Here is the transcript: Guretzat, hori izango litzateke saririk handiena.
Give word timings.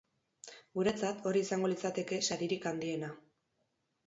Guretzat, 0.79 1.21
hori 1.31 1.43
izango 1.47 1.69
litzateke 1.73 2.19
saririk 2.29 2.67
handiena. 2.73 3.13